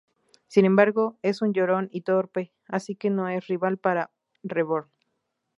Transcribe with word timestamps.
Sin 0.47 0.65
embargo, 0.65 1.19
es 1.21 1.43
un 1.43 1.53
llorón 1.53 1.87
y 1.91 2.01
torpe 2.01 2.51
así 2.67 2.95
que 2.95 3.11
no 3.11 3.29
es 3.29 3.45
rival 3.45 3.77
para 3.77 4.09
Reborn. 4.41 4.89